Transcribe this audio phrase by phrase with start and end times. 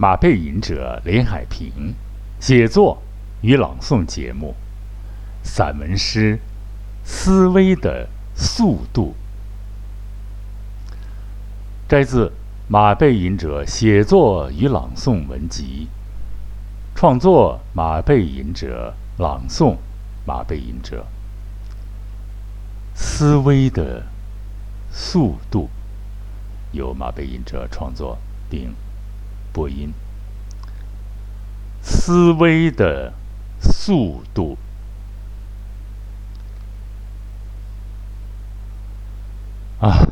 [0.00, 1.94] 马背吟者林海平
[2.40, 3.02] 写作
[3.42, 4.54] 与朗诵节目，
[5.42, 6.38] 散文诗
[7.04, 9.14] 《思维的速度》，
[11.86, 12.32] 摘自
[12.66, 15.88] 马背吟者写作与朗诵文集，
[16.94, 19.76] 创作马背吟者，朗诵
[20.24, 21.04] 马背吟者，
[22.94, 24.06] 思维的
[24.90, 25.68] 速度。
[26.72, 28.16] 由马背吟者创作
[28.48, 28.74] 并
[29.52, 29.92] 播音。
[31.82, 33.12] 思维的
[33.60, 34.56] 速度
[39.80, 40.06] 啊，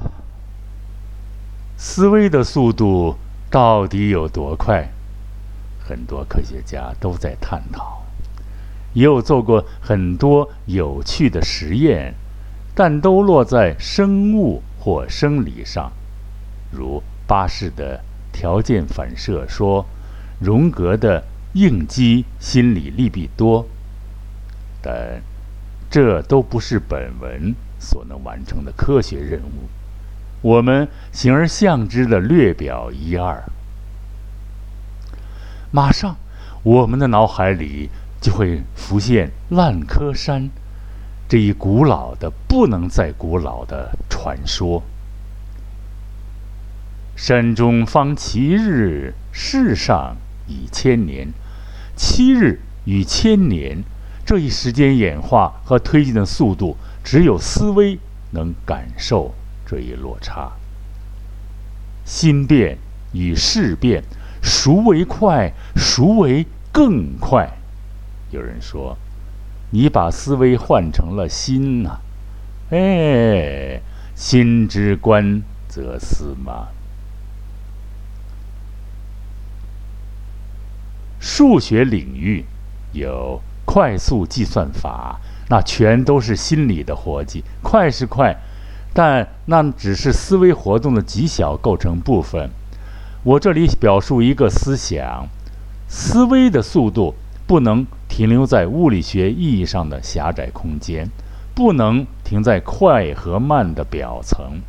[1.76, 3.16] 思维的速度
[3.50, 4.88] 到底有多快？
[5.80, 8.02] 很多科学家都在探讨，
[8.92, 12.14] 也有做过很多有趣的实验，
[12.74, 15.92] 但都落在生物或生理上。
[16.70, 19.86] 如巴氏的条件反射说，
[20.40, 23.66] 荣格的应激心理利弊多，
[24.82, 25.22] 但
[25.90, 29.68] 这都不是本文所能完成的科学任务。
[30.40, 33.42] 我们形而象之的略表一二，
[35.72, 36.16] 马上
[36.62, 40.48] 我们的脑海里就会浮现烂柯山
[41.28, 44.82] 这一古老的不能再古老的传说。
[47.18, 50.16] 山中方七日，世上
[50.46, 51.32] 已千年。
[51.96, 53.82] 七日与千年
[54.24, 57.98] 这一时间演化和推进的速度，只有思维
[58.30, 59.34] 能感受
[59.66, 60.52] 这一落差。
[62.04, 62.78] 心变
[63.12, 64.04] 与事变，
[64.40, 65.52] 孰为快？
[65.74, 67.50] 孰为更快？
[68.30, 68.96] 有人说
[69.74, 71.98] ：“你把思维换成了心呐，
[72.70, 73.80] 哎，
[74.14, 76.68] 心之观则思嘛。”
[81.20, 82.44] 数学领域
[82.92, 87.42] 有快速计算法，那全都是心理的活计。
[87.62, 88.36] 快是快，
[88.94, 92.50] 但那只是思维活动的极小构成部分。
[93.24, 95.26] 我这里表述一个思想：
[95.88, 97.14] 思维的速度
[97.46, 101.08] 不能停留在物理学意义上的狭窄空间，
[101.54, 104.60] 不能停在快和慢的表层。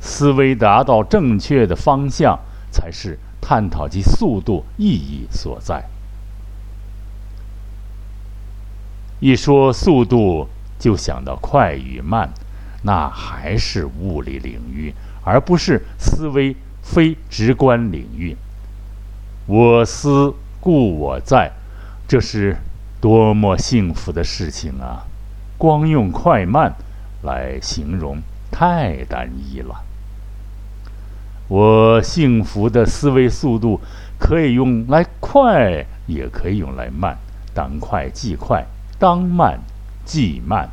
[0.00, 2.38] 思维达到正确的方向，
[2.70, 3.18] 才是。
[3.40, 5.84] 探讨其速度意义所在。
[9.20, 12.30] 一说速度，就想到快与慢，
[12.82, 18.36] 那还是物理领域，而不是思维非直观领域。
[19.46, 21.52] 我思故我在，
[22.08, 22.56] 这是
[23.00, 25.06] 多么幸福的事情啊！
[25.58, 26.74] 光用快慢
[27.22, 29.84] 来形容，太单一了。
[31.50, 33.80] 我幸福的思维速度
[34.20, 37.18] 可以用来快，也可以用来慢。
[37.52, 38.64] 当快即快，
[39.00, 39.58] 当慢
[40.04, 40.68] 即慢，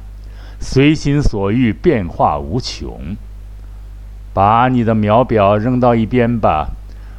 [0.59, 3.15] 随心所欲，变化无穷。
[4.35, 6.69] 把你的秒表扔到一边吧，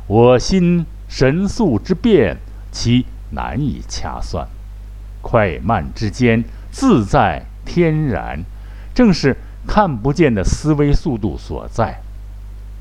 [0.07, 2.37] 我心神速之变，
[2.71, 4.47] 其难以掐算。
[5.21, 8.39] 快慢之间，自在天然，
[8.95, 9.37] 正是
[9.67, 12.01] 看不见的思维速度所在。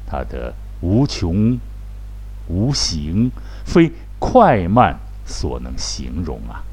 [0.06, 0.54] 他的。
[0.82, 1.60] 无穷
[2.48, 3.32] 无形，
[3.66, 6.64] 非快慢所能形容啊，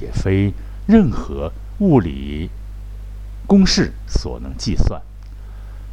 [0.00, 0.52] 也非
[0.86, 2.50] 任何物理
[3.46, 5.00] 公式所能计算。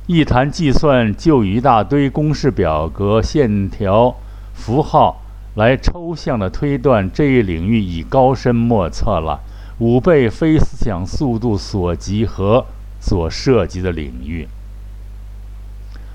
[0.06, 4.16] 一谈计算，就一大堆公式、表格、线条、
[4.54, 5.22] 符号
[5.56, 9.42] 来抽象的推断这一领域已高深莫测了，
[9.80, 12.66] 五倍非思想速度所及和
[13.02, 14.48] 所涉及的领域。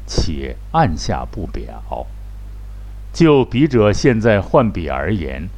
[0.07, 2.07] 且按下不表。
[3.13, 5.49] 就笔者现在换笔而言，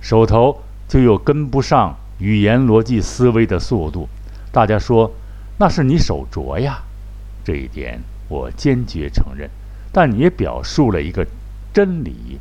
[0.00, 4.08] 手头就有跟不上语言逻辑思维的速度。
[4.52, 5.10] 大家说
[5.58, 6.82] 那是你手拙呀，
[7.44, 9.48] 这一点我坚决承认。
[9.90, 11.26] 但你也表述了一个
[11.72, 12.38] 真理：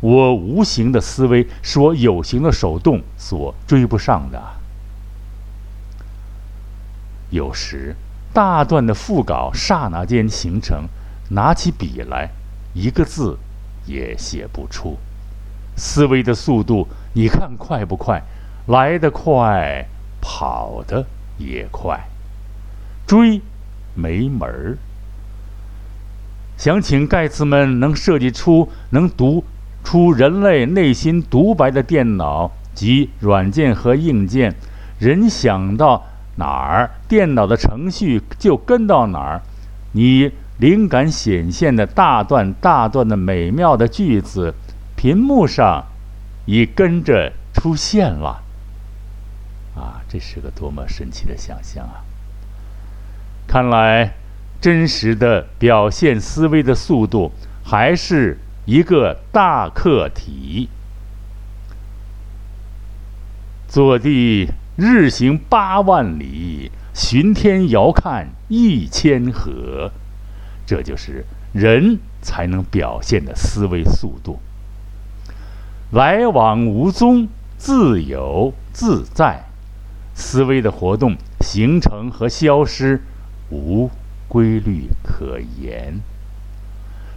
[0.00, 4.42] 我无形的思维是我有形的手动所追不上的。
[7.28, 7.94] 有时。
[8.32, 10.84] 大段的副稿刹那间形成，
[11.30, 12.30] 拿起笔来，
[12.74, 13.36] 一个字
[13.86, 14.98] 也写不出。
[15.76, 18.22] 思维的速度，你看快不快？
[18.66, 19.86] 来得快，
[20.20, 21.06] 跑得
[21.38, 21.98] 也快，
[23.04, 23.40] 追
[23.94, 24.78] 没门儿。
[26.56, 29.44] 想请盖茨们能设计出能读
[29.82, 34.54] 出人类内心独白的电脑及软件和硬件，
[35.00, 36.06] 人想到。
[36.40, 39.42] 哪儿电脑的程序就跟到哪儿，
[39.92, 44.54] 你灵感显现的大段大段的美妙的句子，
[44.96, 45.84] 屏幕上
[46.46, 48.42] 已跟着出现了。
[49.76, 52.02] 啊，这是个多么神奇的想象啊！
[53.46, 54.14] 看来，
[54.60, 57.32] 真实的表现思维的速度
[57.64, 60.68] 还是一个大课题。
[63.68, 64.48] 坐地
[64.80, 69.92] 日行八万里，巡天遥看一千河，
[70.64, 74.38] 这就是人才能表现的思维速度。
[75.90, 77.28] 来往无踪，
[77.58, 79.44] 自由自在。
[80.14, 83.02] 思维的活动形成和消失
[83.50, 83.90] 无
[84.28, 86.00] 规律可言，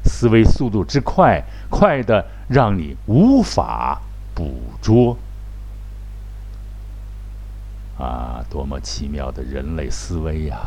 [0.03, 4.01] 思维速度之快，快的让你无法
[4.35, 5.17] 捕捉。
[8.49, 10.57] 多么奇妙的人类思维呀！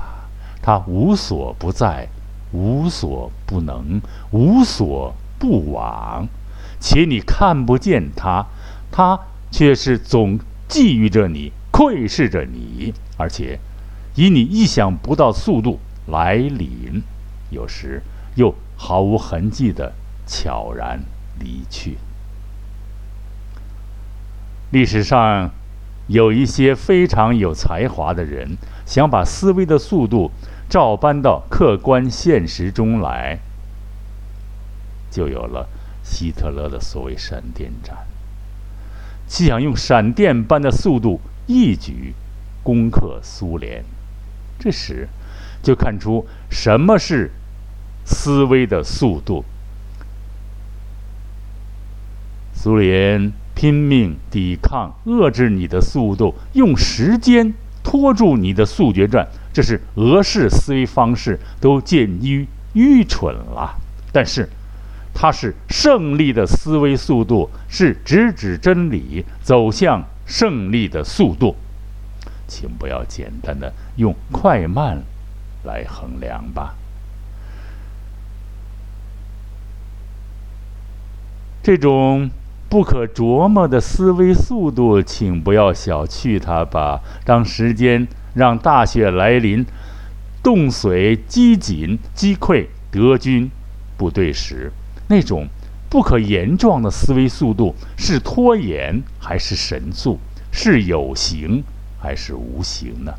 [0.62, 2.08] 它无所不在，
[2.52, 4.00] 无所不能，
[4.30, 6.26] 无所不往，
[6.80, 8.46] 且你看不见它，
[8.90, 9.20] 它
[9.50, 10.38] 却是总
[10.68, 11.52] 觊觎着你。
[11.72, 13.58] 窥视着你，而且
[14.14, 17.02] 以你意想不到速度来临，
[17.50, 18.00] 有时
[18.34, 19.92] 又毫无痕迹的
[20.26, 20.98] 悄然
[21.38, 21.98] 离去。
[24.70, 25.50] 历史上
[26.08, 30.30] 有一些非常有才华的人，想把思维的速度
[30.68, 33.38] 照搬到客观现实中来，
[35.10, 35.68] 就有了
[36.02, 37.96] 希特勒的所谓“闪电战”，
[39.26, 41.20] 既想用闪电般的速度。
[41.48, 42.12] 一举
[42.64, 43.84] 攻克苏联，
[44.58, 45.08] 这时
[45.62, 47.30] 就看出什么是
[48.04, 49.44] 思维的速度。
[52.52, 63.74] 苏联拼命抵抗、遏制你的速度，用时间拖住你的速决战，这是俄式思维方式，都见于愚蠢了。
[64.12, 64.48] 但是，
[65.12, 70.04] 它是胜利的思维速度，是直指真理，走向。
[70.28, 71.54] 胜利的速度，
[72.48, 75.00] 请不要简单的用快慢
[75.62, 76.74] 来衡量吧。
[81.62, 82.28] 这种
[82.68, 87.00] 不可琢磨的思维速度，请不要小觑它吧。
[87.24, 89.64] 当时间让大雪来临，
[90.42, 93.50] 冻髓饥紧击溃德军
[93.96, 94.72] 部队时，
[95.08, 95.46] 那种。
[95.88, 100.18] 不可言状的思维速度是拖延还是神速？
[100.50, 101.62] 是有形
[102.00, 103.14] 还是无形呢？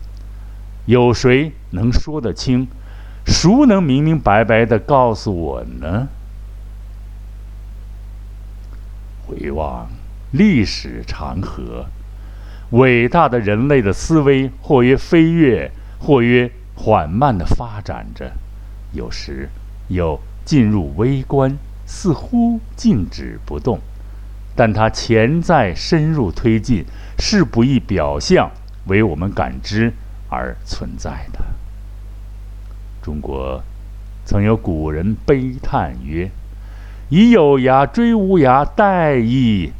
[0.86, 2.68] 有谁能说得清？
[3.26, 6.10] 孰能明明白白的告诉我呢？
[9.28, 9.88] 回望
[10.32, 11.86] 历史长河，
[12.72, 15.70] 伟大的人类的思维或曰飞跃，
[16.00, 18.32] 或曰缓慢的发展着，
[18.94, 19.50] 有时
[19.90, 21.56] 又进入微观。
[21.90, 23.80] 似乎静止不动，
[24.58, 26.84] 但它潜在深入推进，
[27.18, 28.52] 是不易表象
[28.88, 29.94] 为我们感知
[30.28, 31.40] 而存在的。
[33.02, 33.64] 中国
[34.26, 36.30] 曾有古人悲叹曰
[37.10, 39.72] ：“以有涯追无涯，殆矣。”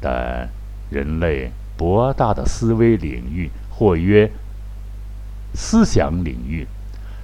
[0.00, 0.48] 但
[0.90, 4.30] 人类博大的思维领域，或曰
[5.54, 6.66] 思想领域，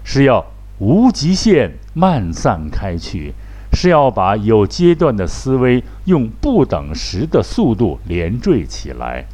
[0.05, 0.44] 是要
[0.79, 3.35] 无极限漫散开去。
[3.75, 9.25] 是要把有阶段的思维用不等时的速度连缀起来，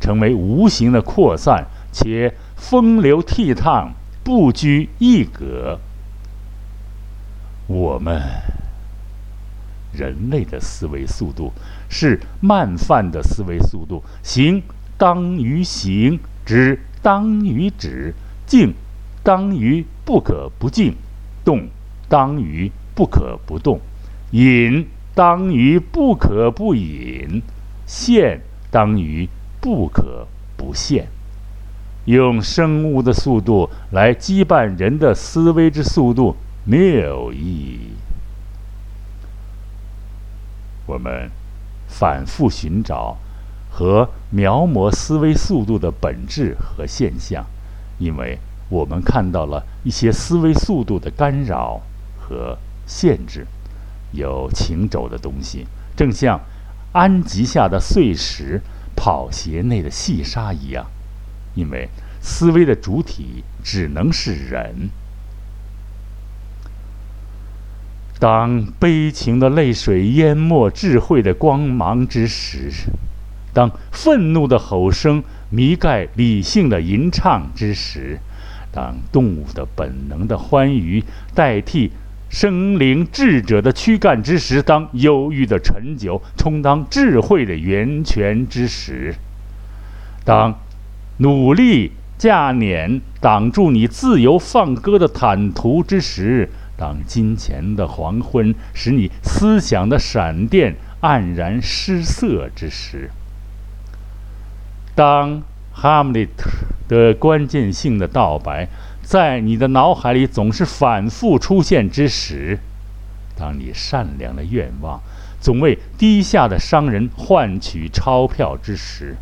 [0.00, 3.88] 成为无形的扩散，且风流倜傥，
[4.22, 5.80] 不拘一格。
[7.66, 8.22] 我们
[9.92, 11.52] 人类的思维速度
[11.88, 14.62] 是慢泛的思维速度，行
[14.96, 18.14] 当于行，止当于止，
[18.46, 18.74] 静
[19.22, 20.94] 当于不可不静，
[21.44, 21.68] 动
[22.08, 22.70] 当于。
[22.92, 23.80] 不可不动，
[24.32, 27.40] 隐当于不可不隐，
[27.86, 29.26] 现当于
[29.58, 31.06] 不可不现。
[32.04, 37.78] 用生物的速度来羁绊人的思维之速度，谬矣。
[40.90, 41.30] 我们
[41.88, 43.16] 反复寻找
[43.70, 47.46] 和描摹思维速度的本质和现象，
[47.98, 51.80] 因为我们看到了一些思维速度的干扰
[52.18, 52.58] 和。
[52.86, 53.46] 限制，
[54.10, 55.64] 有情轴的东西，
[55.96, 56.40] 正像
[56.92, 58.60] 安吉下的碎石、
[58.96, 60.84] 跑鞋内的细沙一样，
[61.54, 61.88] 因为
[62.20, 64.90] 思维的主体只能是人。
[68.20, 72.70] 当悲情的泪水淹没智慧的光芒之时，
[73.52, 78.20] 当愤怒的吼声弥盖理性的吟唱之时，
[78.70, 81.02] 当动物的本能的欢愉
[81.34, 81.90] 代替。
[82.28, 89.16] 生灵智者的躯干之时，当忧郁的陈酒充当智慧的源泉之时，
[90.24, 90.56] 当
[91.16, 96.48] 努力驾辇挡住你自由放歌的坦途之时，
[96.80, 103.10] 当金钱的黄昏使你思想的闪电黯然失色之时，
[104.94, 105.42] 当
[105.74, 106.48] 哈姆雷特
[106.88, 108.66] 的关键性的道白。
[109.02, 112.60] 在你的脑海里总是反复出现之时，
[113.36, 115.00] 当你善良的愿望
[115.40, 119.16] 总为低下的商人换取钞票之时，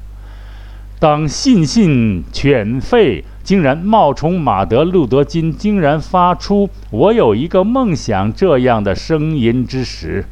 [1.01, 10.27] 当信心犬吠竟然冒充马德路德金，竟然发出“我有一个梦想”这样的声音之时，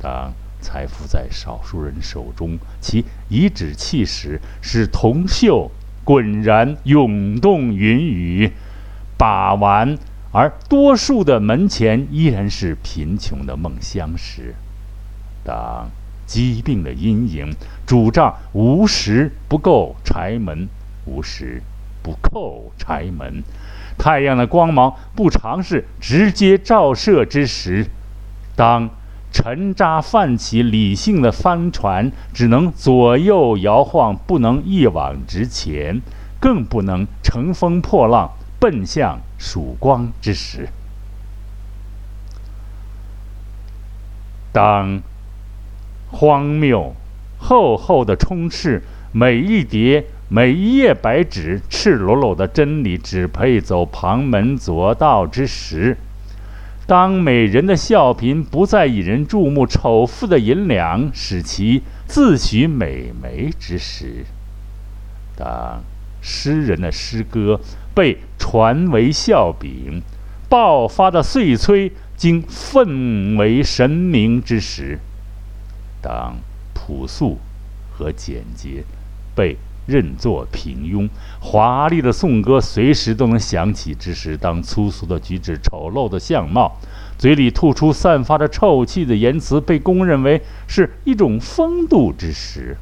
[0.00, 5.70] 当财富在少数人手中，其颐指气使使铜锈。
[6.04, 8.52] 滚然涌动云雨，
[9.18, 9.98] 把玩，
[10.30, 14.54] 而多数的门前依然是贫穷的梦乡时，
[15.42, 15.90] 当
[16.26, 17.52] 疾病的阴影
[17.84, 20.68] 主张无时不够柴门，
[21.06, 21.60] 无时
[22.02, 23.42] 不叩柴门，
[23.98, 27.86] 太阳的光芒不尝试直接照射之时，
[28.56, 28.90] 当。
[29.32, 36.00] 沉渣泛起，理性的帆船只能左右摇晃，不能一往直前，
[36.40, 40.68] 更不能乘风破浪奔向曙光之时。
[44.50, 45.00] 当
[46.10, 46.96] 荒谬、
[47.38, 55.96] 厚厚的充斥每一叠、每一页白纸，赤裸裸的真理只配走旁门左道之时。
[56.86, 64.24] 当美人的笑颦不再引人注目，丑妇的银两使其自诩美眉之时；
[65.36, 65.82] 当
[66.22, 67.60] 诗人的诗歌
[67.92, 70.00] 被传为笑柄，
[70.48, 74.98] 爆发的碎催经奉为神明之时；
[76.00, 76.36] 当
[76.72, 77.40] 朴素
[77.90, 78.84] 和简洁
[79.34, 79.56] 被
[79.90, 81.08] 认作平庸，
[81.40, 86.76] 华丽的颂歌随时都能响起之时；当粗俗的举止、丑陋的相貌、
[87.18, 92.76] 嘴里吐出散发着臭气的言辞被公认为是一种风度之时；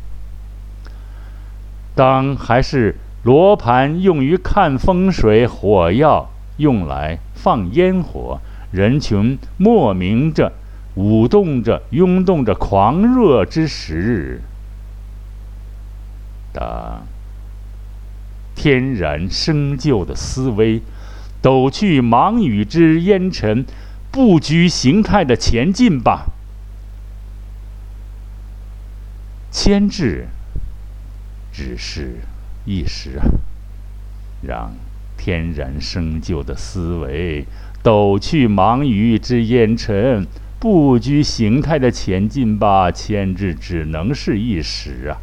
[1.94, 8.38] 当还是罗盘用于看风水，火药用来放烟火，
[8.70, 10.52] 人群莫名着
[10.94, 14.42] 舞动着、涌动着、狂热之时。
[16.58, 17.02] 的
[18.56, 20.82] 天然生就的思维，
[21.40, 23.64] 抖去忙雨之烟尘，
[24.10, 26.26] 不拘形态的前进吧。
[29.52, 30.26] 牵制
[31.52, 32.16] 只是
[32.64, 33.24] 一时啊，
[34.42, 34.72] 让
[35.16, 37.46] 天然生就的思维
[37.82, 40.26] 抖去忙雨之烟尘，
[40.58, 42.90] 不拘形态的前进吧。
[42.90, 45.22] 牵制只能是一时啊。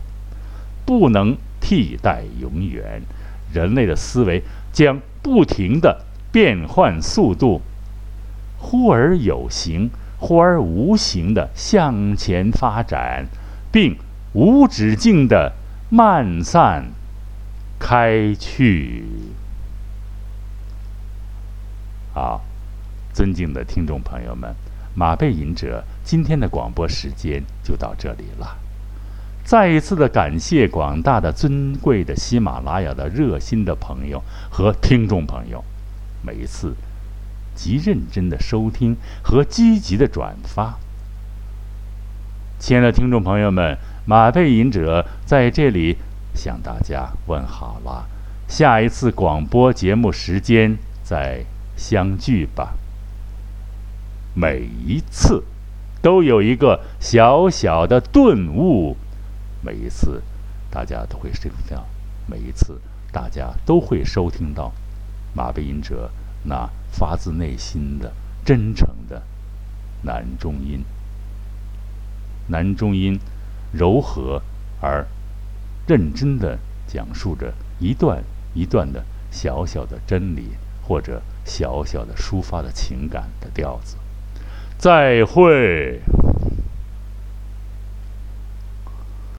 [0.86, 3.02] 不能替代永远，
[3.52, 7.62] 人类的思维将不停的变换速度，
[8.60, 9.90] 忽而有形，
[10.20, 13.26] 忽而无形的向前发展，
[13.72, 13.98] 并
[14.34, 15.54] 无止境的
[15.90, 16.92] 漫散
[17.80, 19.06] 开去。
[22.14, 22.42] 好，
[23.14, 24.54] 尊敬的听众朋友们，
[24.94, 28.65] 马背吟者今天的广播时间就到这里了。
[29.46, 35.64] 再一次的感谢广大的尊贵的喜马拉雅的热心的朋友和听众朋友，
[36.24, 36.74] 每一次
[37.54, 40.80] 极认真的收听和积极的转发。
[42.58, 45.98] 亲爱的听众朋友们，马背吟者在这里
[46.34, 48.08] 向大家问好了。
[48.48, 51.46] 下一次广播节目时间再
[51.78, 52.74] 相聚吧。
[54.34, 55.44] 每一次
[56.02, 58.98] 都有一个小小的顿悟。
[59.66, 60.22] 每一次，
[60.70, 61.84] 大家都会收听到；
[62.28, 62.80] 每一次，
[63.12, 64.72] 大家都会收听到
[65.34, 66.12] 马背音者
[66.44, 68.14] 那发自内心的、
[68.46, 69.24] 真诚的
[70.04, 70.84] 男中音。
[72.48, 73.20] 男中音
[73.72, 74.40] 柔和
[74.80, 75.08] 而
[75.88, 80.52] 认真的讲述着一段一段的小小的真理，
[80.84, 83.98] 或者小小的抒发的情感的调子。
[84.78, 86.00] 再会。